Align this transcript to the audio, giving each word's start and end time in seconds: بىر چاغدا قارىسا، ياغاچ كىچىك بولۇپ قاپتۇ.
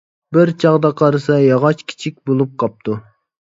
بىر 0.37 0.51
چاغدا 0.63 0.91
قارىسا، 1.01 1.37
ياغاچ 1.43 1.85
كىچىك 1.93 2.19
بولۇپ 2.31 2.59
قاپتۇ. 2.65 3.01